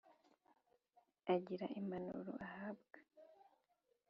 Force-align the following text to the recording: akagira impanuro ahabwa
akagira 1.17 1.65
impanuro 1.79 2.31
ahabwa 2.47 2.97